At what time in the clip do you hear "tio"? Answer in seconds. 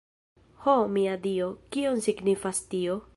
2.75-3.01